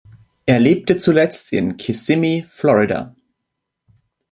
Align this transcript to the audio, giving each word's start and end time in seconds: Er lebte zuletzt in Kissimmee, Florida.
Er 0.47 0.59
lebte 0.59 0.97
zuletzt 0.97 1.53
in 1.53 1.77
Kissimmee, 1.77 2.41
Florida. 2.49 3.15